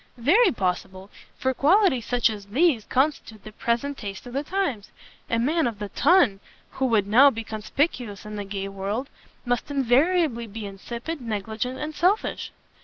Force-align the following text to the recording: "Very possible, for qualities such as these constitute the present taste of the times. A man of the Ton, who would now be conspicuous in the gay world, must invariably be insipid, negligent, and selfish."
"Very 0.17 0.51
possible, 0.51 1.11
for 1.37 1.53
qualities 1.53 2.07
such 2.07 2.31
as 2.31 2.47
these 2.47 2.85
constitute 2.85 3.43
the 3.43 3.51
present 3.51 3.99
taste 3.99 4.25
of 4.25 4.33
the 4.33 4.41
times. 4.41 4.89
A 5.29 5.37
man 5.37 5.67
of 5.67 5.77
the 5.77 5.89
Ton, 5.89 6.39
who 6.71 6.87
would 6.87 7.05
now 7.05 7.29
be 7.29 7.43
conspicuous 7.43 8.25
in 8.25 8.35
the 8.35 8.43
gay 8.43 8.67
world, 8.67 9.11
must 9.45 9.69
invariably 9.69 10.47
be 10.47 10.65
insipid, 10.65 11.21
negligent, 11.21 11.77
and 11.77 11.93
selfish." 11.93 12.51